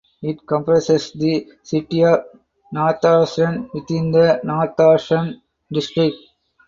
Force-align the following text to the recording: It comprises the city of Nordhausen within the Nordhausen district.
It 0.23 0.47
comprises 0.47 1.11
the 1.11 1.45
city 1.61 2.03
of 2.03 2.21
Nordhausen 2.73 3.71
within 3.71 4.09
the 4.11 4.41
Nordhausen 4.43 5.41
district. 5.71 6.17